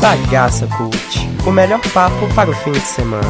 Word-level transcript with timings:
Bagaça 0.00 0.66
Cult, 0.78 1.46
o 1.46 1.52
melhor 1.52 1.78
papo 1.92 2.34
para 2.34 2.48
o 2.48 2.54
fim 2.54 2.72
de 2.72 2.80
semana. 2.80 3.22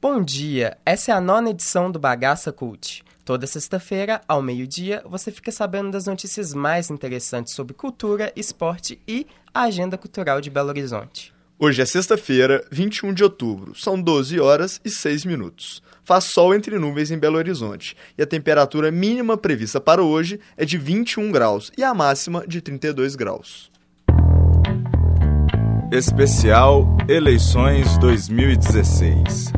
Bom 0.00 0.22
dia, 0.22 0.78
essa 0.86 1.12
é 1.12 1.14
a 1.14 1.20
nona 1.20 1.50
edição 1.50 1.90
do 1.90 1.98
Bagaça 1.98 2.50
Cult. 2.50 3.04
Toda 3.26 3.46
sexta-feira, 3.46 4.22
ao 4.26 4.40
meio-dia, 4.40 5.02
você 5.04 5.30
fica 5.30 5.52
sabendo 5.52 5.90
das 5.90 6.06
notícias 6.06 6.54
mais 6.54 6.90
interessantes 6.90 7.52
sobre 7.52 7.74
cultura, 7.74 8.32
esporte 8.34 8.98
e 9.06 9.26
a 9.52 9.64
agenda 9.64 9.98
cultural 9.98 10.40
de 10.40 10.48
Belo 10.48 10.70
Horizonte. 10.70 11.37
Hoje 11.60 11.82
é 11.82 11.84
sexta-feira, 11.84 12.64
21 12.70 13.12
de 13.12 13.24
outubro. 13.24 13.74
São 13.74 14.00
12 14.00 14.38
horas 14.38 14.80
e 14.84 14.88
6 14.88 15.24
minutos. 15.24 15.82
Faz 16.04 16.26
sol 16.26 16.54
entre 16.54 16.78
nuvens 16.78 17.10
em 17.10 17.18
Belo 17.18 17.36
Horizonte 17.36 17.96
e 18.16 18.22
a 18.22 18.26
temperatura 18.26 18.92
mínima 18.92 19.36
prevista 19.36 19.80
para 19.80 20.00
hoje 20.00 20.38
é 20.56 20.64
de 20.64 20.78
21 20.78 21.32
graus 21.32 21.72
e 21.76 21.82
a 21.82 21.92
máxima 21.92 22.46
de 22.46 22.60
32 22.60 23.16
graus. 23.16 23.72
Especial 25.90 26.96
Eleições 27.08 27.98
2016 27.98 29.52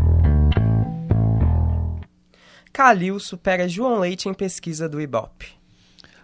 Calil 2.73 3.21
supera 3.21 3.69
João 3.69 3.99
Leite 3.99 4.27
em 4.27 4.33
pesquisa 4.33 4.89
do 4.89 5.03
Ibope. 5.03 5.49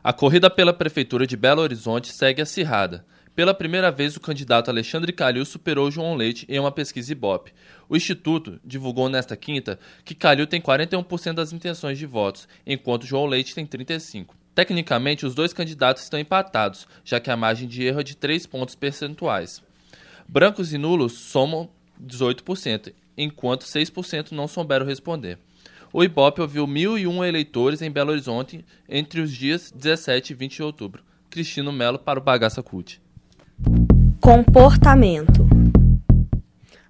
A 0.02 0.11
corrida 0.11 0.49
pela 0.49 0.73
Prefeitura 0.73 1.27
de 1.27 1.37
Belo 1.37 1.61
Horizonte 1.61 2.15
segue 2.15 2.41
acirrada. 2.41 3.05
Pela 3.37 3.53
primeira 3.53 3.91
vez, 3.91 4.17
o 4.17 4.21
candidato 4.21 4.71
Alexandre 4.71 5.13
Calil 5.13 5.45
superou 5.45 5.91
João 5.91 6.15
Leite 6.15 6.47
em 6.49 6.59
uma 6.59 6.73
pesquisa 6.73 7.13
Ibope. 7.13 7.53
O 7.87 7.95
Instituto 7.95 8.59
divulgou 8.65 9.11
nesta 9.11 9.37
quinta 9.37 9.79
que 10.07 10.15
Calil 10.15 10.47
tem 10.47 10.59
41% 10.59 11.35
das 11.35 11.53
intenções 11.53 11.99
de 11.99 12.07
votos, 12.07 12.49
enquanto 12.67 13.05
João 13.05 13.27
Leite 13.27 13.55
tem 13.55 13.67
35%. 13.67 14.29
Tecnicamente, 14.55 15.27
os 15.27 15.35
dois 15.35 15.53
candidatos 15.53 16.03
estão 16.03 16.19
empatados, 16.19 16.89
já 17.05 17.21
que 17.21 17.30
a 17.30 17.37
margem 17.37 17.69
de 17.69 17.85
erro 17.85 18.01
é 18.01 18.03
de 18.03 18.17
3 18.17 18.47
pontos 18.47 18.75
percentuais. 18.75 19.63
Brancos 20.27 20.73
e 20.73 20.79
nulos 20.79 21.13
somam 21.13 21.69
18%, 22.03 22.95
enquanto 23.19 23.66
6% 23.66 24.32
não 24.32 24.49
souberam 24.49 24.87
responder. 24.87 25.38
O 25.93 26.03
Ibope 26.03 26.41
ouviu 26.41 26.66
1.001 26.66 27.29
eleitores 27.29 27.82
em 27.82 27.91
Belo 27.91 28.13
Horizonte 28.13 28.65
entre 28.88 29.21
os 29.21 29.30
dias 29.30 29.71
17 29.71 30.32
e 30.32 30.35
20 30.35 30.57
de 30.57 30.63
outubro. 30.63 31.05
Cristino 31.29 31.71
Melo 31.71 31.99
para 31.99 32.19
o 32.19 32.23
Bagaça 32.23 32.63
Cult. 32.63 33.05
Comportamento. 34.21 35.47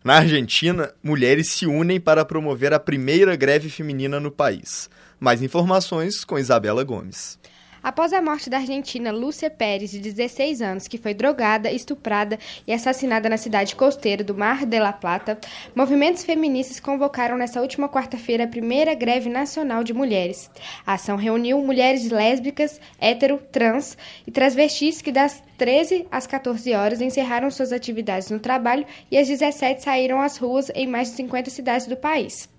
Na 0.02 0.16
Argentina, 0.16 0.92
mulheres 1.02 1.48
se 1.48 1.66
unem 1.66 2.00
para 2.00 2.24
promover 2.24 2.72
a 2.72 2.78
primeira 2.78 3.34
greve 3.34 3.68
feminina 3.68 4.20
no 4.20 4.30
país. 4.30 4.88
Mais 5.18 5.42
informações 5.42 6.24
com 6.24 6.38
Isabela 6.38 6.84
Gomes. 6.84 7.38
Após 7.86 8.12
a 8.12 8.20
morte 8.20 8.50
da 8.50 8.56
argentina 8.56 9.12
Lúcia 9.12 9.48
Pérez, 9.48 9.92
de 9.92 10.00
16 10.00 10.60
anos, 10.60 10.88
que 10.88 10.98
foi 10.98 11.14
drogada, 11.14 11.70
estuprada 11.70 12.36
e 12.66 12.72
assassinada 12.72 13.28
na 13.28 13.36
cidade 13.36 13.76
costeira 13.76 14.24
do 14.24 14.34
Mar 14.34 14.66
de 14.66 14.76
la 14.80 14.92
Plata, 14.92 15.38
movimentos 15.72 16.24
feministas 16.24 16.80
convocaram 16.80 17.38
nesta 17.38 17.60
última 17.60 17.88
quarta-feira 17.88 18.42
a 18.42 18.48
primeira 18.48 18.92
greve 18.92 19.28
nacional 19.28 19.84
de 19.84 19.94
mulheres. 19.94 20.50
A 20.84 20.94
ação 20.94 21.16
reuniu 21.16 21.62
mulheres 21.62 22.10
lésbicas, 22.10 22.80
hétero, 22.98 23.38
trans 23.52 23.96
e 24.26 24.32
transvestis 24.32 25.00
que 25.00 25.12
das 25.12 25.40
13 25.56 26.08
às 26.10 26.26
14 26.26 26.74
horas 26.74 27.00
encerraram 27.00 27.52
suas 27.52 27.70
atividades 27.70 28.32
no 28.32 28.40
trabalho 28.40 28.84
e 29.12 29.16
às 29.16 29.28
17 29.28 29.84
saíram 29.84 30.20
às 30.20 30.38
ruas 30.38 30.72
em 30.74 30.88
mais 30.88 31.10
de 31.10 31.18
50 31.18 31.50
cidades 31.50 31.86
do 31.86 31.96
país. 31.96 32.55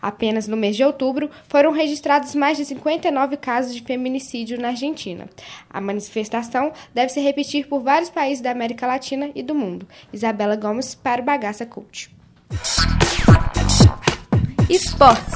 Apenas 0.00 0.46
no 0.46 0.56
mês 0.56 0.76
de 0.76 0.84
outubro 0.84 1.30
foram 1.48 1.72
registrados 1.72 2.34
mais 2.34 2.56
de 2.56 2.64
59 2.64 3.36
casos 3.36 3.74
de 3.74 3.82
feminicídio 3.82 4.60
na 4.60 4.68
Argentina. 4.68 5.28
A 5.68 5.80
manifestação 5.80 6.72
deve 6.94 7.10
se 7.10 7.20
repetir 7.20 7.66
por 7.68 7.80
vários 7.80 8.10
países 8.10 8.42
da 8.42 8.50
América 8.50 8.86
Latina 8.86 9.30
e 9.34 9.42
do 9.42 9.54
mundo. 9.54 9.86
Isabela 10.12 10.56
Gomes 10.56 10.94
para 10.94 11.20
o 11.22 11.24
Bagaça 11.24 11.66
Cult. 11.66 12.10
Esportes. 14.68 15.34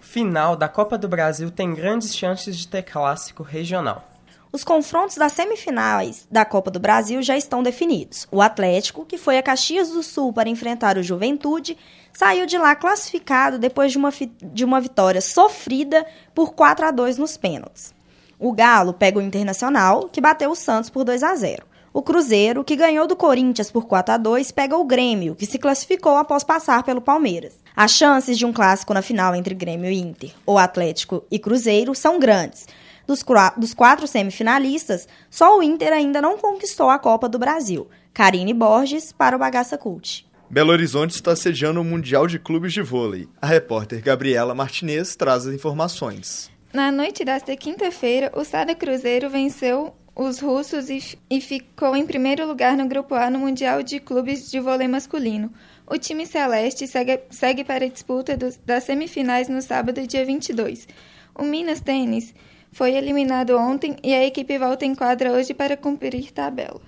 Final 0.00 0.56
da 0.56 0.68
Copa 0.68 0.98
do 0.98 1.08
Brasil 1.08 1.50
tem 1.50 1.74
grandes 1.74 2.14
chances 2.14 2.56
de 2.56 2.68
ter 2.68 2.82
clássico 2.82 3.42
regional. 3.42 4.11
Os 4.52 4.62
confrontos 4.62 5.16
das 5.16 5.32
semifinais 5.32 6.28
da 6.30 6.44
Copa 6.44 6.70
do 6.70 6.78
Brasil 6.78 7.22
já 7.22 7.38
estão 7.38 7.62
definidos. 7.62 8.28
O 8.30 8.42
Atlético, 8.42 9.06
que 9.06 9.16
foi 9.16 9.38
a 9.38 9.42
Caxias 9.42 9.88
do 9.88 10.02
Sul 10.02 10.30
para 10.30 10.50
enfrentar 10.50 10.98
o 10.98 11.02
Juventude, 11.02 11.78
saiu 12.12 12.44
de 12.44 12.58
lá 12.58 12.76
classificado 12.76 13.58
depois 13.58 13.90
de 13.90 13.96
uma, 13.96 14.12
de 14.42 14.62
uma 14.62 14.78
vitória 14.78 15.22
sofrida 15.22 16.04
por 16.34 16.52
4 16.52 16.84
a 16.84 16.90
2 16.90 17.16
nos 17.16 17.34
pênaltis. 17.38 17.94
O 18.38 18.52
Galo 18.52 18.92
pega 18.92 19.18
o 19.18 19.22
Internacional, 19.22 20.10
que 20.12 20.20
bateu 20.20 20.50
o 20.50 20.56
Santos 20.56 20.90
por 20.90 21.02
2 21.02 21.22
a 21.22 21.34
0. 21.34 21.64
O 21.90 22.02
Cruzeiro, 22.02 22.62
que 22.62 22.76
ganhou 22.76 23.06
do 23.06 23.16
Corinthians 23.16 23.70
por 23.70 23.86
4 23.86 24.14
a 24.14 24.18
2, 24.18 24.50
pega 24.50 24.76
o 24.76 24.84
Grêmio, 24.84 25.34
que 25.34 25.46
se 25.46 25.58
classificou 25.58 26.16
após 26.18 26.44
passar 26.44 26.82
pelo 26.82 27.00
Palmeiras. 27.00 27.54
As 27.74 27.92
chances 27.92 28.36
de 28.36 28.44
um 28.44 28.52
clássico 28.52 28.92
na 28.92 29.00
final 29.00 29.34
entre 29.34 29.54
Grêmio 29.54 29.90
e 29.90 29.98
Inter, 29.98 30.30
ou 30.44 30.58
Atlético 30.58 31.24
e 31.30 31.38
Cruzeiro, 31.38 31.94
são 31.94 32.18
grandes. 32.18 32.66
Dos, 33.06 33.24
dos 33.56 33.74
quatro 33.74 34.06
semifinalistas, 34.06 35.08
só 35.30 35.58
o 35.58 35.62
Inter 35.62 35.92
ainda 35.92 36.20
não 36.20 36.38
conquistou 36.38 36.90
a 36.90 36.98
Copa 36.98 37.28
do 37.28 37.38
Brasil. 37.38 37.88
Karine 38.12 38.54
Borges 38.54 39.12
para 39.12 39.36
o 39.36 39.38
Bagaça 39.38 39.78
Cult. 39.78 40.26
Belo 40.50 40.70
Horizonte 40.70 41.12
está 41.14 41.34
sediando 41.34 41.80
o 41.80 41.84
Mundial 41.84 42.26
de 42.26 42.38
Clubes 42.38 42.74
de 42.74 42.82
Vôlei. 42.82 43.26
A 43.40 43.46
repórter 43.46 44.02
Gabriela 44.02 44.54
Martinez 44.54 45.16
traz 45.16 45.46
as 45.46 45.54
informações. 45.54 46.50
Na 46.72 46.92
noite 46.92 47.24
desta 47.24 47.56
quinta-feira, 47.56 48.30
o 48.34 48.44
Sada 48.44 48.74
Cruzeiro 48.74 49.30
venceu 49.30 49.94
os 50.14 50.40
russos 50.40 50.90
e, 50.90 51.18
e, 51.30 51.40
ficou 51.40 51.96
em 51.96 52.06
primeiro 52.06 52.46
lugar 52.46 52.76
no 52.76 52.86
Grupo 52.86 53.14
A 53.14 53.30
no 53.30 53.38
Mundial 53.38 53.82
de 53.82 53.98
Clubes 53.98 54.50
de 54.50 54.60
Vôlei 54.60 54.86
Masculino. 54.86 55.50
O 55.86 55.96
time 55.96 56.26
celeste 56.26 56.86
segue, 56.86 57.20
segue 57.30 57.64
para 57.64 57.86
a 57.86 57.88
disputa 57.88 58.36
dos, 58.36 58.58
das 58.58 58.84
semifinais 58.84 59.48
no 59.48 59.62
sábado, 59.62 60.06
dia 60.06 60.24
22. 60.24 60.86
O 61.34 61.44
Minas 61.44 61.80
Tênis 61.80 62.34
foi 62.72 62.94
eliminado 62.94 63.56
ontem 63.56 63.96
e 64.02 64.14
a 64.14 64.24
equipe 64.24 64.58
volta 64.58 64.86
em 64.86 64.94
quadra 64.94 65.30
hoje 65.30 65.52
para 65.52 65.76
cumprir 65.76 66.32
tabela. 66.32 66.80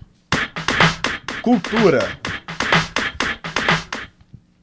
Cultura. 1.42 2.00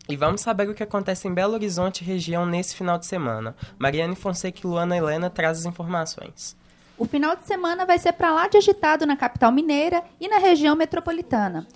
E 0.09 0.18
vamos 0.18 0.42
saber 0.42 0.68
o 0.68 0.74
que 0.74 0.84
acontece 0.84 1.28
em 1.28 1.34
Belo 1.34 1.54
Horizonte 1.54 2.04
região 2.04 2.46
nesse 2.46 2.76
final 2.76 2.98
de 2.98 3.06
semana. 3.06 3.56
Mariane 3.78 4.16
Fonseca 4.16 4.59
e 4.62 4.68
Luana 4.68 4.98
Helena 4.98 5.30
trazem 5.30 5.62
as 5.62 5.66
informações. 5.74 6.58
O 6.98 7.06
final 7.06 7.36
de 7.36 7.46
semana 7.46 7.86
vai 7.86 7.98
ser 7.98 8.14
para 8.14 8.34
lá 8.34 8.48
de 8.48 8.58
agitado 8.58 9.06
na 9.06 9.16
capital 9.16 9.52
mineira 9.52 10.03
e 10.20 10.28
na 10.28 10.38
região 10.38 10.76
metropolitana. 10.76 11.68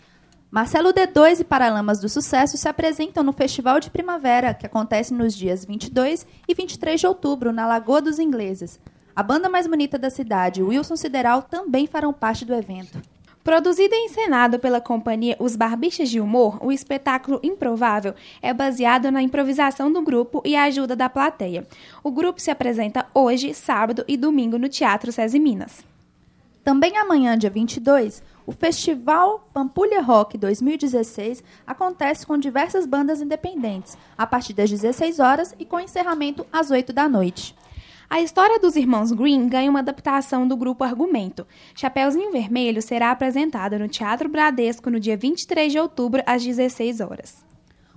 Marcelo 0.52 0.94
D2 0.94 1.42
e 1.42 1.44
Paralamas 1.44 2.00
do 2.00 2.10
Sucesso 2.10 2.58
se 2.58 2.68
apresentam 2.68 3.24
no 3.24 3.34
Festival 3.34 3.80
de 3.80 3.90
Primavera, 3.90 4.54
que 4.54 4.66
acontece 4.66 5.14
nos 5.14 5.36
dias 5.36 5.66
22 5.66 6.26
e 6.48 6.54
23 6.54 7.00
de 7.00 7.08
outubro, 7.08 7.52
na 7.52 7.68
Lagoa 7.68 8.02
dos 8.02 8.20
Ingleses. 8.20 8.80
A 9.16 9.24
banda 9.24 9.48
mais 9.48 9.66
bonita 9.66 9.98
da 9.98 10.10
cidade, 10.10 10.62
Wilson 10.62 10.98
Sideral, 10.98 11.42
também 11.42 11.88
farão 11.88 12.12
parte 12.12 12.44
do 12.44 12.54
evento. 12.54 13.02
Produzido 13.46 13.96
e 13.96 14.06
encenado 14.08 14.60
pela 14.60 14.82
companhia 14.82 15.38
Os 15.40 15.56
Barbixas 15.56 16.10
de 16.10 16.20
Humor, 16.20 16.58
o 16.62 16.70
espetáculo 16.70 17.40
Improvável 17.42 18.14
é 18.42 18.54
baseado 18.54 19.10
na 19.10 19.22
improvisação 19.22 19.90
do 19.90 20.02
grupo 20.02 20.42
e 20.44 20.54
a 20.54 20.64
ajuda 20.64 20.98
da 20.98 21.08
plateia. 21.08 21.66
O 22.04 22.12
grupo 22.12 22.42
se 22.42 22.52
apresenta 22.52 23.06
hoje, 23.14 23.54
sábado 23.54 24.04
e 24.06 24.18
domingo 24.18 24.58
no 24.58 24.68
Teatro 24.68 25.14
SESI 25.14 25.40
Minas. 25.40 25.86
Também 26.62 26.98
amanhã, 26.98 27.38
dia 27.38 27.50
22, 27.50 28.22
o 28.46 28.52
Festival 28.52 29.48
Pampulha 29.54 30.02
Rock 30.02 30.38
2016 30.38 31.42
acontece 31.66 32.28
com 32.28 32.38
diversas 32.38 32.86
bandas 32.86 33.22
independentes, 33.22 33.98
a 34.18 34.28
partir 34.28 34.52
das 34.52 34.70
16 34.70 35.20
horas 35.20 35.56
e 35.58 35.64
com 35.64 35.80
encerramento 35.80 36.46
às 36.52 36.70
8 36.70 36.92
da 36.92 37.08
noite. 37.08 37.56
A 38.08 38.22
história 38.22 38.60
dos 38.60 38.76
irmãos 38.76 39.12
Green 39.12 39.48
ganha 39.48 39.70
uma 39.70 39.80
adaptação 39.80 40.48
do 40.48 40.56
grupo 40.56 40.84
Argumento. 40.84 41.46
Chapeuzinho 41.74 42.32
Vermelho 42.32 42.82
será 42.82 43.10
apresentado 43.10 43.80
no 43.80 43.88
Teatro 43.88 44.30
Bradesco 44.30 44.92
no 44.92 45.00
dia 45.00 45.18
23 45.18 45.72
de 45.72 45.80
outubro, 45.80 46.22
às 46.26 46.44
16 46.44 47.02
horas. 47.02 47.44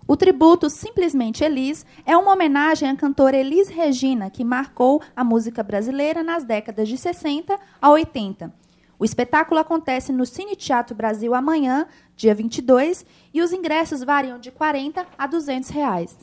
O 0.06 0.16
tributo 0.16 0.70
Simplesmente 0.70 1.44
Elis 1.44 1.84
é 2.06 2.16
uma 2.16 2.32
homenagem 2.32 2.88
à 2.88 2.96
cantora 2.96 3.36
Elis 3.36 3.68
Regina, 3.68 4.30
que 4.30 4.42
marcou 4.42 5.02
a 5.14 5.22
música 5.22 5.62
brasileira 5.62 6.22
nas 6.22 6.42
décadas 6.42 6.88
de 6.88 6.96
60 6.96 7.58
a 7.80 7.90
80. 7.90 8.50
O 8.98 9.04
espetáculo 9.04 9.60
acontece 9.60 10.10
no 10.10 10.24
Cine 10.24 10.56
Teatro 10.56 10.96
Brasil 10.96 11.34
amanhã, 11.34 11.86
dia 12.16 12.34
22, 12.34 13.04
e 13.32 13.42
os 13.42 13.52
ingressos 13.52 14.02
variam 14.02 14.38
de 14.38 14.50
40 14.50 15.06
a 15.18 15.26
200 15.26 15.68
reais. 15.68 16.16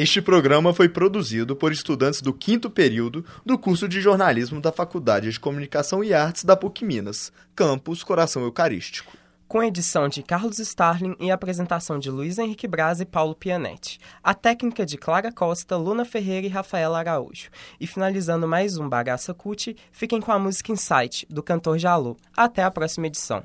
Este 0.00 0.22
programa 0.22 0.72
foi 0.72 0.88
produzido 0.88 1.56
por 1.56 1.72
estudantes 1.72 2.22
do 2.22 2.32
quinto 2.32 2.70
período 2.70 3.24
do 3.44 3.58
curso 3.58 3.88
de 3.88 4.00
jornalismo 4.00 4.60
da 4.60 4.70
Faculdade 4.70 5.28
de 5.28 5.40
Comunicação 5.40 6.04
e 6.04 6.14
Artes 6.14 6.44
da 6.44 6.54
PUC 6.56 6.84
Minas, 6.84 7.32
campus 7.52 8.04
Coração 8.04 8.44
Eucarístico. 8.44 9.10
Com 9.48 9.60
edição 9.60 10.08
de 10.08 10.22
Carlos 10.22 10.60
Starling 10.60 11.16
e 11.18 11.32
apresentação 11.32 11.98
de 11.98 12.12
Luiz 12.12 12.38
Henrique 12.38 12.68
Braz 12.68 13.00
e 13.00 13.04
Paulo 13.04 13.34
Pianetti. 13.34 13.98
A 14.22 14.34
técnica 14.34 14.86
de 14.86 14.96
Clara 14.96 15.32
Costa, 15.32 15.76
Luna 15.76 16.04
Ferreira 16.04 16.46
e 16.46 16.48
Rafaela 16.48 17.00
Araújo. 17.00 17.50
E 17.80 17.84
finalizando 17.84 18.46
mais 18.46 18.78
um 18.78 18.88
Bagaça 18.88 19.34
cut, 19.34 19.74
fiquem 19.90 20.20
com 20.20 20.30
a 20.30 20.38
música 20.38 20.70
Insight, 20.70 21.26
do 21.28 21.42
cantor 21.42 21.76
Jalu. 21.76 22.16
Até 22.36 22.62
a 22.62 22.70
próxima 22.70 23.08
edição. 23.08 23.42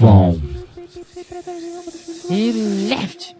Bom. 0.00 0.40
E 2.30 2.88
left. 2.88 3.39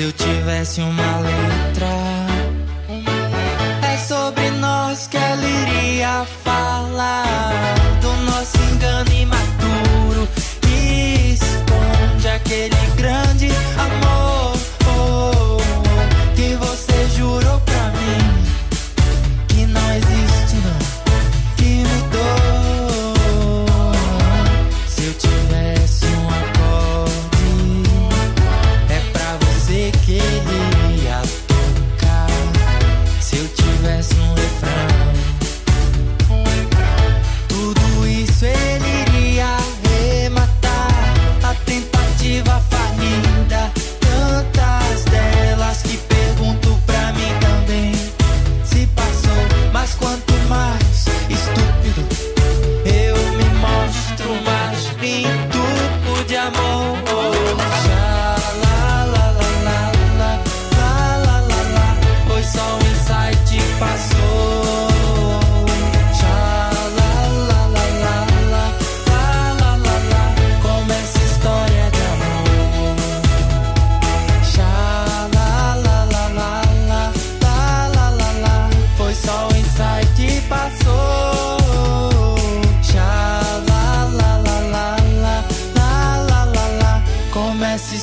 Se 0.00 0.04
eu 0.06 0.12
tivesse 0.12 0.80
uma 0.80 1.18
letra, 1.18 1.86
é 3.86 3.98
sobre 3.98 4.50
nós 4.52 5.06
que 5.06 5.18
ela 5.18 5.44
iria 5.44 6.24
falar. 6.42 6.59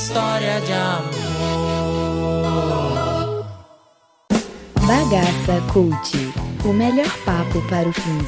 história 0.08 0.58
de 0.62 0.72
amor. 0.72 1.08
Bagaça 4.86 5.60
Cult 5.70 6.32
o 6.64 6.72
melhor 6.72 7.10
papo 7.26 7.60
para 7.68 7.86
o 7.86 7.92
fim 7.92 8.18